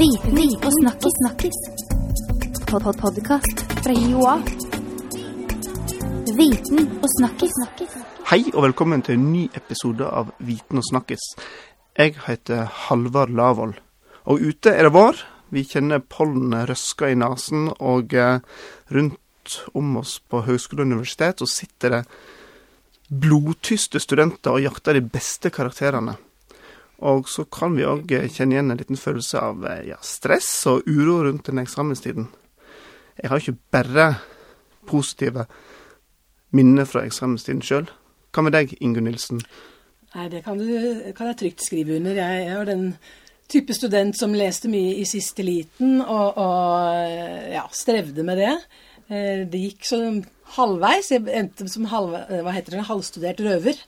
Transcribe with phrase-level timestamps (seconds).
[0.00, 1.14] Viten og snakkis.
[1.20, 1.56] snakkis.
[2.70, 4.36] Pod -pod Podkast fra Joa.
[6.38, 7.52] Viten og snakkis.
[8.30, 11.20] Hei og velkommen til en ny episode av Viten og snakkis.
[11.98, 13.74] Jeg heter Halvard Lavoll.
[14.24, 15.16] Og ute er det vår.
[15.50, 18.40] Vi kjenner pollenet røske i nesen, og eh,
[18.90, 22.04] rundt om oss på høgskole og universitet så sitter det
[23.20, 26.16] blodtyste studenter og jakter de beste karakterene.
[27.00, 30.84] Og så kan vi òg kjenne igjen en liten følelse av eh, ja, stress og
[30.88, 32.28] uro rundt den eksamenstiden.
[33.20, 34.06] Jeg har ikke bare
[34.88, 35.46] positive
[36.56, 37.88] minner fra eksamenstiden sjøl.
[38.34, 39.40] Hva med deg, Ingunn Nilsen?
[40.14, 40.66] Nei, det kan, du,
[41.16, 42.18] kan jeg trygt skrive under.
[42.18, 42.84] Jeg, jeg var den
[43.50, 48.52] type student som leste mye i siste liten, og, og ja, strevde med det.
[49.10, 50.20] Eh, Det gikk sånn
[50.56, 51.10] halvveis.
[51.14, 53.78] Jeg endte som halv, hva heter det, halvstudert røver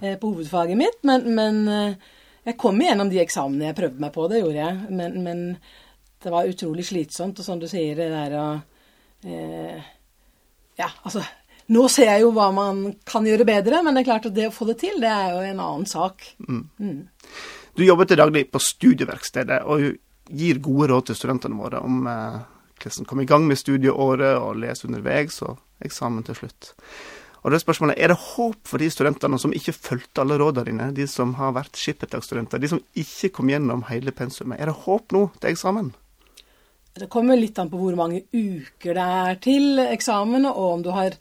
[0.00, 1.00] eh, på hovedfaget mitt.
[1.06, 2.12] Men, men eh,
[2.44, 4.76] jeg kom igjennom de eksamene jeg prøvde meg på, det gjorde jeg.
[4.98, 5.42] Men, men
[6.24, 8.46] det var utrolig slitsomt, og som du sier, det der å
[9.24, 9.90] eh,
[10.80, 11.24] Ja, altså
[11.72, 14.50] Nå ser jeg jo hva man kan gjøre bedre, men det er klart at det
[14.50, 16.26] å få det til, det er jo en annen sak.
[17.72, 19.86] Du jobber til daglig på studieverkstedet og
[20.28, 22.36] gir gode råd til studentene våre om eh,
[22.82, 26.74] hvordan komme i gang med studieåret og lese underveis og eksamen til slutt.
[27.44, 30.94] Og det spørsmålet, Er det håp for de studentene som ikke fulgte alle rådene dine,
[30.96, 34.60] de som har vært skippertaksstudenter, de som ikke kom gjennom hele pensumet?
[34.60, 35.92] Er det håp nå til eksamen?
[36.94, 40.90] Det kommer litt an på hvor mange uker det er til eksamen, og om du
[40.94, 41.16] har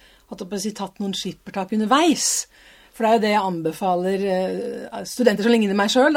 [0.62, 2.48] si, tatt noen skippertak underveis.
[2.94, 6.16] For det er jo det jeg anbefaler eh, studenter som ligner meg sjøl.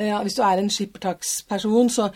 [0.00, 2.08] Eh, hvis du er en skippertaksperson, så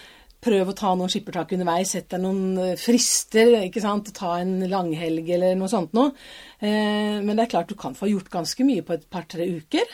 [0.44, 1.90] prøv å ta noen skippertak underveis.
[1.96, 3.54] Sett deg noen eh, frister.
[3.66, 4.12] ikke sant?
[4.14, 6.12] Ta en langhelg eller noe sånt noe.
[6.60, 9.86] Eh, Men det er klart du kan få gjort ganske mye på et par-tre uker.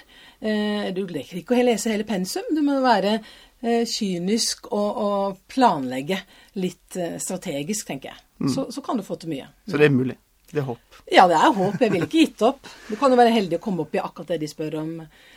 [0.45, 2.45] Eh, Du leker ikke å lese hele pensum.
[2.55, 3.19] Du må være
[3.89, 6.19] kynisk og, og planlegge
[6.61, 8.51] litt strategisk, tenker jeg.
[8.53, 9.47] Så, så kan du få til mye.
[9.71, 10.17] Så det er mulig.
[10.51, 10.99] Det er håp.
[11.11, 11.79] Ja, det er håp.
[11.81, 12.69] Jeg ville ikke gitt opp.
[12.91, 14.91] Du kan jo være heldig å komme opp i akkurat det de spør om.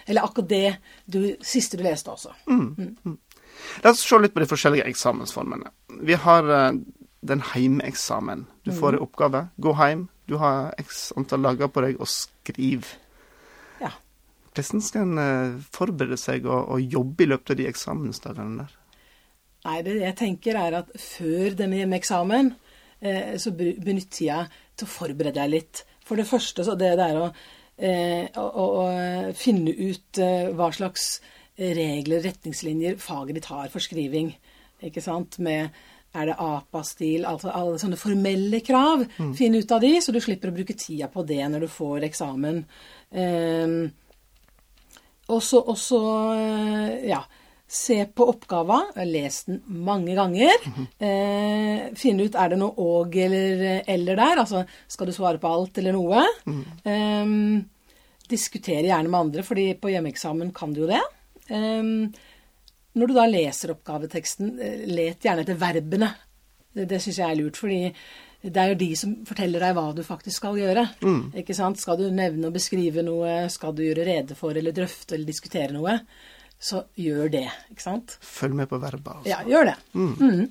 [0.06, 0.74] Eller akkurat det
[1.08, 2.36] du, siste du leste også.
[3.84, 5.72] La oss se litt på de forskjellige eksamensformene.
[6.06, 6.80] Vi har eh,
[7.28, 8.46] den heimeeksamen.
[8.64, 9.48] Du får en oppgave.
[9.58, 10.08] Gå hjem.
[10.28, 12.90] Du har x antall dager på deg og skriv.
[13.82, 13.94] Ja.
[14.54, 18.78] Hvordan skal en eh, forberede seg og, og jobbe i løpet av de eksamensdagene der?
[19.68, 22.54] Nei, det jeg tenker er at før denne hjemmeeksamen,
[23.02, 24.42] eh, så benytter jeg tida
[24.78, 25.84] til å forberede deg litt.
[26.08, 27.32] For det første så det der å,
[27.76, 28.86] eh, å, å
[29.36, 31.18] finne ut eh, hva slags
[31.58, 34.34] regler, retningslinjer, faget ditt har for skriving.
[34.86, 35.40] Ikke sant?
[35.42, 35.74] Med
[36.18, 39.04] er det APA-stil, altså alle sånne formelle krav.
[39.38, 42.08] Finn ut av de, så du slipper å bruke tida på det når du får
[42.08, 42.64] eksamen.
[43.12, 43.82] Um,
[45.28, 46.00] og så, og så,
[46.38, 47.20] eh, ja,
[47.68, 50.56] se på oppgava, les den mange ganger.
[51.04, 55.52] Eh, finne ut er det noe og eller eller der, altså skal du svare på
[55.52, 56.24] alt eller noe.
[56.88, 57.36] Eh,
[58.32, 61.04] diskutere gjerne med andre, fordi på hjemmeeksamen kan du jo det.
[61.50, 61.92] Eh,
[62.98, 66.14] når du da leser oppgaveteksten, eh, let gjerne etter verbene.
[66.74, 67.82] Det, det syns jeg er lurt, fordi
[68.48, 70.84] det er jo de som forteller deg hva du faktisk skal gjøre.
[71.42, 71.80] Ikke sant?
[71.82, 75.74] Skal du nevne og beskrive noe, skal du gjøre rede for eller drøfte eller diskutere
[75.74, 75.98] noe,
[76.58, 77.48] så gjør det.
[77.74, 78.18] Ikke sant?
[78.22, 79.18] Følg med på verba.
[79.20, 79.32] Altså.
[79.34, 79.76] Ja, gjør det.
[79.98, 80.46] Mhm.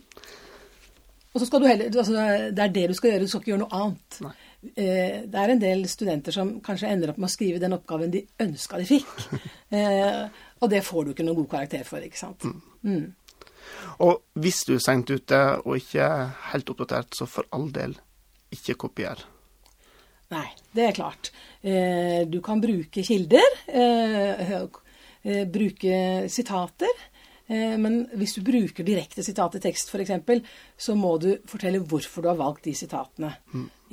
[1.37, 2.12] Og så skal du heller, altså,
[2.51, 4.21] Det er det du skal gjøre, du skal ikke gjøre noe annet.
[4.25, 4.35] Nei.
[4.75, 8.11] Eh, det er en del studenter som kanskje ender opp med å skrive den oppgaven
[8.11, 9.12] de ønska de fikk.
[10.62, 12.47] Og det får du ikke noen god karakter for, ikke sant.
[12.87, 13.12] Mm.
[14.05, 16.06] Og hvis du er seint ute og ikke
[16.53, 17.97] helt oppdatert, så for all del,
[18.55, 19.25] ikke kopier.
[20.33, 21.31] Nei, det er klart.
[21.62, 26.00] Eh, du kan bruke kilder, eh, eh, bruke
[26.33, 27.05] sitater.
[27.47, 30.43] Eh, men hvis du bruker direkte sitat i tekst f.eks.,
[30.77, 33.33] så må du fortelle hvorfor du har valgt de sitatene.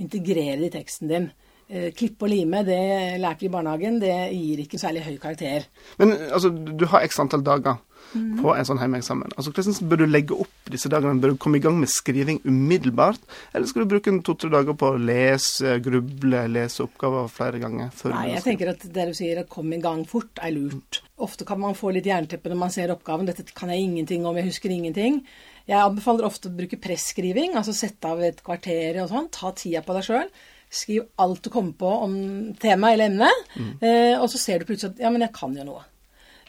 [0.01, 1.31] Integrere det i teksten din.
[1.73, 2.77] Eh, klippe og lime, det
[3.17, 5.63] lærte vi i barnehagen, det gir ikke særlig høy karakter.
[5.97, 7.79] Men altså, du har x antall dager
[8.13, 9.31] på en sånn hjemmeeksamen.
[9.33, 11.17] Altså, hvordan bør du legge opp disse dagene?
[11.23, 13.23] Bør du komme i gang med skriving umiddelbart?
[13.55, 17.89] Eller skal du bruke to-tre dager på å lese, gruble, lese oppgaver flere ganger?
[18.13, 21.01] Nei, jeg tenker at det du sier, å komme i gang fort, er lurt.
[21.25, 23.31] Ofte kan man få litt jernteppe når man ser oppgaven.
[23.31, 25.23] Dette kan jeg ingenting om, jeg husker ingenting.
[25.65, 29.33] Jeg anbefaler ofte å bruke presskriving, altså sette av et kvarter og sånn.
[29.33, 30.29] Ta tida på deg sjøl.
[30.73, 32.13] Skriv alt du kommer på om
[32.59, 33.49] temaet eller emnet.
[33.85, 35.83] Eh, og så ser du plutselig at ja, men jeg kan jo noe.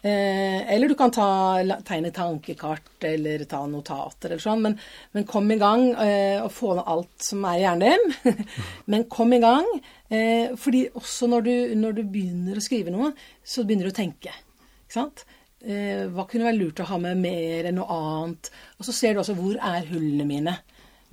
[0.05, 1.26] Eh, eller du kan ta,
[1.88, 4.61] tegne tankekart eller ta notater eller sånn.
[4.67, 4.75] Men,
[5.17, 8.43] men kom i gang eh, og få ned alt som er i hjernen din.
[8.93, 9.71] men kom i gang.
[10.12, 13.97] Eh, fordi også når du, når du begynner å skrive noe, så begynner du å
[13.97, 14.35] tenke.
[14.85, 15.25] Ikke sant?
[15.65, 18.53] Eh, hva kunne være lurt å ha med mer enn noe annet?
[18.76, 20.59] Og så ser du også hvor er hullene mine?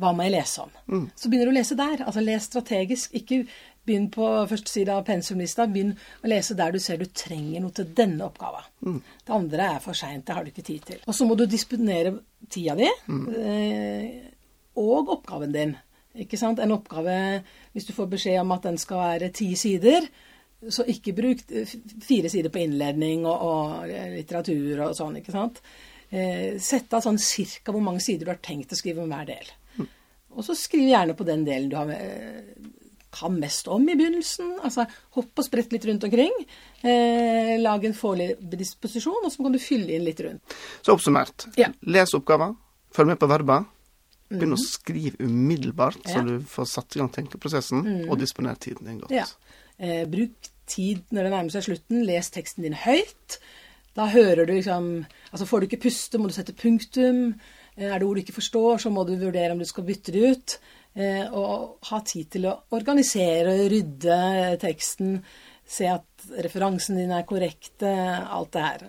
[0.01, 0.71] Hva må jeg lese om?
[0.89, 1.03] Mm.
[1.15, 2.01] Så begynner du å lese der.
[2.07, 3.13] Altså les strategisk.
[3.21, 3.43] Ikke
[3.85, 5.67] begynn på første side av pensumlista.
[5.69, 8.67] Begynn å lese der du ser du trenger noe til denne oppgaven.
[8.85, 8.97] Mm.
[9.27, 10.25] Det andre er for seint.
[10.27, 11.03] Det har du ikke tid til.
[11.05, 12.15] Og så må du disponere
[12.49, 13.23] tida di Mm.
[13.37, 14.19] eh,
[14.81, 15.77] og oppgaven din.
[16.15, 16.59] Ikke sant?
[16.59, 17.15] En oppgave,
[17.73, 20.07] hvis du får beskjed om at den skal være ti sider,
[20.69, 21.65] så ikke bruk eh,
[22.03, 23.87] fire sider på innledning og, og
[24.17, 25.61] litteratur og sånn, ikke sant.
[26.11, 26.57] Eh,
[26.91, 29.51] av sånn cirka hvor mange sider du har tenkt å skrive om hver del.
[30.35, 32.41] Og så skriv gjerne på den delen du har, eh,
[33.11, 34.53] kan mest om i begynnelsen.
[34.63, 34.85] Altså
[35.17, 36.31] hopp og sprett litt rundt omkring.
[36.83, 40.55] Eh, lag en foreløpig disposisjon, og så kan du fylle inn litt rundt.
[40.81, 41.47] Så oppsummert.
[41.57, 41.67] Ja.
[41.67, 41.91] Mhm.
[41.91, 42.55] Les oppgaver.
[42.93, 43.65] Følg med på verba.
[44.31, 46.21] Begynn å skrive umiddelbart, så Ja.
[46.23, 46.27] Mhm.
[46.39, 49.11] du får satt i gang tenkeprosessen, og disponer tiden din godt.
[49.11, 49.25] Ja.
[49.77, 50.31] Eh, bruk
[50.67, 52.05] tid når det nærmer seg slutten.
[52.05, 53.39] Les teksten din høyt.
[53.93, 57.39] Da hører du liksom Altså får du ikke puste, må du sette punktum.
[57.77, 60.15] Eh, er det ord du ikke forstår, så må du vurdere om du skal bytte
[60.15, 60.57] det ut.
[60.91, 64.17] Eh, og ha tid til å organisere og rydde
[64.61, 65.19] teksten.
[65.71, 67.91] Se at referansene dine er korrekte.
[68.27, 68.87] Alt det her.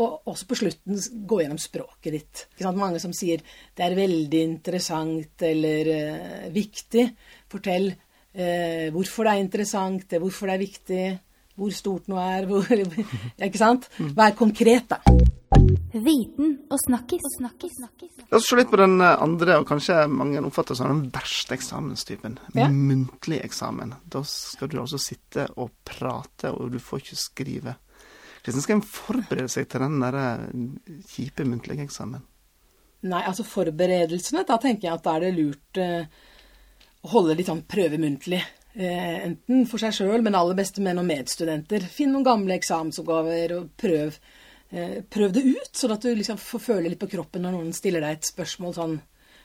[0.00, 2.44] Og også på slutten gå gjennom språket ditt.
[2.54, 2.78] Ikke sant?
[2.80, 7.10] Mange som sier 'det er veldig interessant' eller eh, 'viktig'.
[7.50, 7.90] Fortell
[8.34, 11.20] eh, hvorfor det er interessant, eh, hvorfor det er viktig,
[11.56, 12.46] hvor stort noe er.
[12.50, 13.90] Hvor, ikke sant?
[13.98, 15.29] Vær konkret, da.
[15.90, 17.24] Viten og snakkis.
[18.30, 21.56] La oss se litt på den eh, andre, og kanskje mange oppfatter som den verste
[21.56, 22.38] eksamenstypen.
[22.54, 22.68] Ja.
[22.70, 23.96] Muntlig eksamen.
[24.06, 27.76] Da skal du altså sitte og prate, og du får ikke skrive.
[28.40, 30.44] Hvordan skal en forberede seg til den der eh,
[31.10, 32.22] kjipe muntlige eksamen?
[33.10, 36.24] Nei, altså forberedelsene, da tenker jeg at da er det lurt eh,
[37.00, 38.40] å holde litt sånn prøve muntlig.
[38.74, 41.86] Eh, enten for seg sjøl, men aller beste med noen medstudenter.
[41.90, 44.18] Finn noen gamle eksamensoppgaver og prøv,
[44.70, 48.04] prøv det ut, sånn at du liksom får føle litt på kroppen når noen stiller
[48.04, 48.92] deg et spørsmål sånn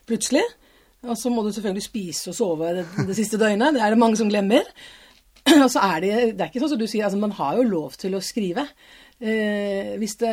[0.05, 0.43] plutselig.
[1.05, 3.75] Og så må du selvfølgelig spise og sove det, det siste døgnet.
[3.75, 4.65] Det er det mange som glemmer.
[5.65, 7.65] Og så er det Det er ikke sånn som du sier, altså man har jo
[7.69, 8.65] lov til å skrive.
[9.15, 10.31] Eh, hvis det,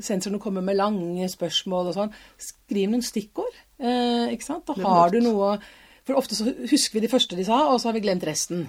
[0.00, 3.58] sensorene kommer med lange spørsmål og sånn, skriv noen stikkord.
[3.82, 4.70] Eh, ikke sant?
[4.70, 5.56] Da har du noe
[6.02, 8.64] For ofte så husker vi de første de sa, og så har vi glemt resten.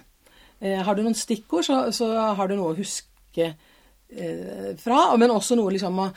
[0.61, 3.71] Eh, har du noen stikkord, så, så har du noe å huske eh,
[4.81, 6.07] fra, men også noe liksom å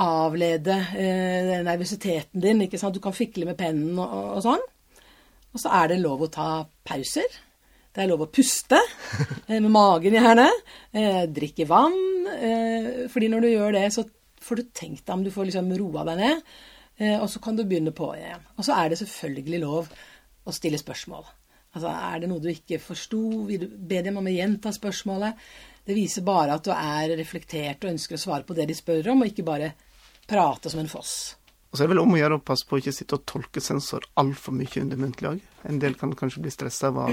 [0.00, 2.64] avlede eh, nervøsiteten din.
[2.64, 2.96] ikke sant?
[2.96, 4.64] Du kan fikle med pennen og, og, sånn.
[5.50, 6.50] Og så er det lov å ta
[6.86, 7.28] pauser.
[7.90, 8.78] Det er lov å puste,
[9.48, 10.46] eh, med magen gjerne.
[10.92, 11.98] Eh, drikke vann.
[12.36, 14.06] Eh, fordi når du gjør det, så
[14.40, 16.46] får du tenkt deg om du får liksom roa deg ned.
[17.00, 18.46] Eh, og så kan du begynne på igjen.
[18.56, 19.90] Og så er det selvfølgelig lov
[20.46, 21.28] å stille spørsmål.
[21.74, 25.36] Altså, Er det noe du ikke forsto, be dem om å gjenta spørsmålet.
[25.86, 29.08] Det viser bare at du er reflektert og ønsker å svare på det de spør
[29.14, 29.72] om, og ikke bare
[30.30, 31.36] prate som en foss.
[31.70, 33.24] Og så er det vel om å gjøre å passe på å ikke sitte og
[33.30, 35.40] tolke sensor altfor mye under muntlig òg.
[35.70, 37.06] En del kan kanskje bli stressa av å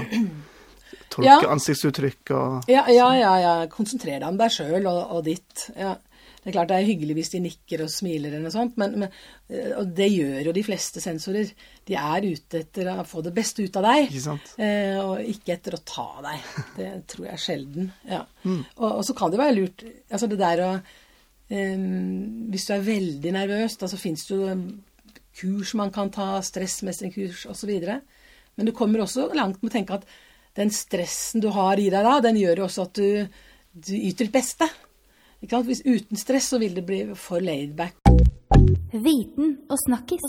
[1.12, 1.38] tolke Ja.
[1.52, 3.32] ansiktsuttrykk og Ja, ja, ja.
[3.40, 3.54] ja.
[3.72, 5.68] Konsentrer deg om deg sjøl og, og ditt.
[5.78, 5.96] Ja.
[6.38, 8.94] Det er klart det er hyggelig hvis de nikker og smiler eller noe sånt, men,
[9.02, 9.16] men,
[9.50, 11.50] eh, og det gjør jo de fleste sensorer.
[11.88, 14.52] De er ute etter å få det beste ut av deg, Ikke sant?
[14.62, 16.46] eh, og ikke etter å ta deg.
[16.78, 17.90] Det tror jeg er sjelden.
[18.06, 18.22] Ja.
[18.46, 22.86] Og, og så kan det være lurt Altså det der å um, Hvis du er
[22.86, 24.54] veldig nervøs, da så fins det jo
[25.38, 27.70] kurs man kan ta, stressmestringskurs osv.
[28.58, 30.08] Men du kommer også langt med å tenke at
[30.58, 33.42] den stressen du har i deg da, den gjør jo også at du,
[33.74, 34.66] du yter ditt beste.
[35.42, 35.66] Ikke sant?
[35.70, 37.94] Hvis uten stress så vil det bli for laidback.
[38.92, 40.24] Viten og snakkis.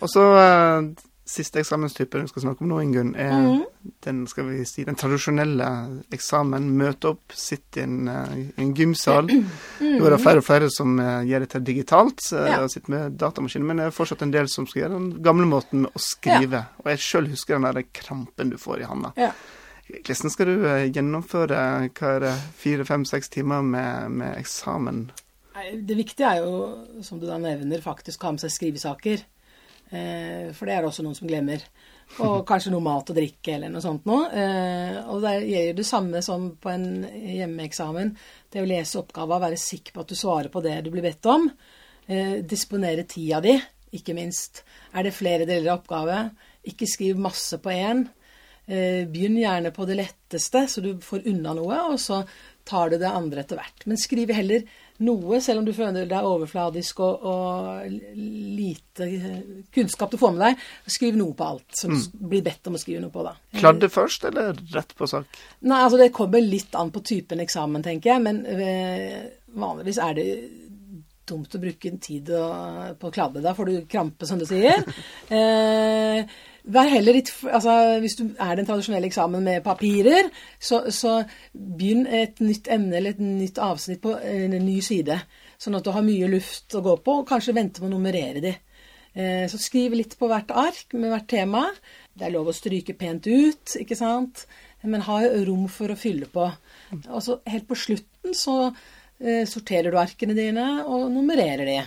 [0.00, 0.88] Og så uh,
[1.28, 3.64] siste eksamenstype vi skal snakke om nå, Ingunn, er Mhm.
[4.04, 5.68] den skal vi si, den tradisjonelle
[6.12, 6.68] eksamen.
[6.76, 9.28] Møte opp, sitte i en, uh, en gymsal.
[9.80, 12.20] Nå er det flere og flere som uh, gjør dette digitalt.
[12.32, 12.60] Ja.
[12.62, 15.46] og sitter med datamaskiner, men det er fortsatt en del som skal gjøre den gamle
[15.48, 16.66] måten med å skrive.
[16.84, 19.12] Og jeg sjøl husker den der krampen du får i handa.
[19.16, 19.32] Ja.
[19.88, 21.62] Hvordan skal du eh, gjennomføre
[21.96, 25.06] hva er det, fire, fem, seks timer med, med eksamen?
[25.58, 29.24] Det viktige er jo, som du da nevner, faktisk å ha med seg skrivesaker.
[29.88, 31.64] Eh, for det er det også noen som glemmer.
[32.24, 34.28] Og kanskje noe mat og drikke eller noe sånt noe.
[34.28, 38.12] Eh, og det gjelder det samme som på en hjemmeeksamen.
[38.52, 41.30] Det å lese oppgava, være sikker på at du svarer på det du blir bedt
[41.32, 41.48] om.
[42.08, 43.56] Eh, disponere tida di,
[43.96, 44.62] ikke minst.
[44.92, 46.22] Er det flere deler av oppgave,
[46.68, 48.06] ikke skriv masse på én.
[48.68, 52.18] Eh, begynn gjerne på det letteste, så du får unna noe, og så
[52.68, 53.86] tar du det andre etter hvert.
[53.88, 54.66] Men skriv heller
[55.00, 57.86] noe, selv om du føler deg overfladisk og, og
[58.18, 59.38] lite eh,
[59.72, 60.66] kunnskap du får med deg.
[60.90, 62.28] Skriv noe på alt som Mm.
[62.28, 63.32] blir bedt om å skrive noe på, da.
[63.56, 65.40] Kladde først, eller rett på sak?
[65.64, 68.22] Nei, altså det kommer litt an på typen eksamen, tenker jeg.
[68.26, 70.28] Men eh, vanligvis er det
[71.28, 72.28] dumt å bruke en tid
[73.00, 73.42] på å kladde.
[73.44, 74.84] Da får du krampe, som du sier.
[75.32, 76.24] Eh,
[77.16, 81.22] litt altså, Hvis du er den tradisjonelle eksamen med papirer, så, så
[81.52, 85.16] begynn et nytt emne eller et nytt avsnitt på en ny side.
[85.58, 88.42] Sånn at du har mye luft å gå på, og kanskje vente med å nummerere
[88.44, 88.54] de.
[89.14, 91.64] Eh, Så skriv litt på hvert ark med hvert tema.
[92.14, 94.46] Det er lov å stryke pent ut, ikke sant?
[94.84, 96.46] Men ha rom for å fylle på.
[97.08, 98.68] Og så helt på slutten så
[99.18, 101.78] eh, sorterer du arkene dine og nummererer de.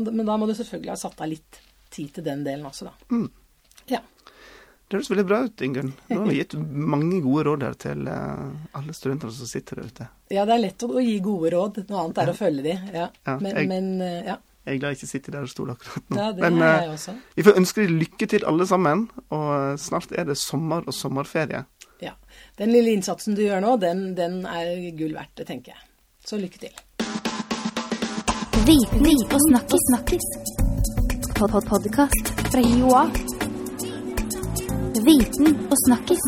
[0.00, 2.94] Men da må du selvfølgelig ha satt av litt tid til den delen også, da.
[3.90, 4.00] Ja.
[4.90, 5.92] Det høres veldig bra ut, Ingunn.
[6.10, 9.90] Nå har vi gitt mange gode råd her til eh, alle studentene som sitter der
[9.92, 10.06] ute.
[10.34, 11.78] ja, det er lett å gi gode råd.
[11.90, 12.74] Noe annet er å følge de.
[12.96, 13.04] Ja.
[13.26, 14.36] Ja, Men, jeg- men eh, ja.
[14.66, 16.16] Jeg er glad jeg ikke sitter der og stoler akkurat nå.
[16.20, 17.14] ja, det Men er eh, jeg også.
[17.38, 21.62] vi får ønske deg lykke til alle sammen, og snart er det sommer og sommerferie.
[22.02, 22.12] Ja.
[22.58, 25.80] Den lille innsatsen du gjør nå, den, den er gull verdt, det tenker jeg.
[26.26, 26.74] Så lykke til.
[28.68, 29.86] Viten og snakkis.
[29.90, 30.28] snakkis.
[31.38, 33.06] Pod -pod Podkast fra Joa.
[35.06, 36.22] Viten og snakkis.